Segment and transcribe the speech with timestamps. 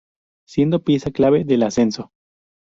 [0.47, 2.11] Siendo pieza clave del ascenso.